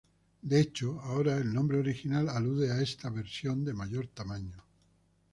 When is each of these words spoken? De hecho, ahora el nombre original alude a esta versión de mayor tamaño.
De 0.41 0.59
hecho, 0.59 0.99
ahora 1.03 1.37
el 1.37 1.53
nombre 1.53 1.77
original 1.77 2.27
alude 2.29 2.71
a 2.71 2.81
esta 2.81 3.11
versión 3.11 3.63
de 3.63 3.73
mayor 3.75 4.07
tamaño. 4.07 4.63